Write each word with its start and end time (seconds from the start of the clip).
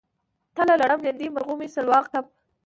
تله 0.55 0.75
لړم 0.81 0.99
لیندۍ 1.05 1.27
مرغومی 1.35 1.67
سلواغه 1.75 2.09
کب 2.13 2.25